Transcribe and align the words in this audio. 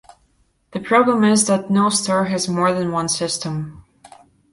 The 0.71 0.79
problem 0.79 1.23
is 1.23 1.45
that 1.45 1.69
no 1.69 1.89
store 1.89 2.25
has 2.25 2.47
more 2.47 2.73
than 2.73 2.91
one 2.91 3.07
system. 3.07 3.83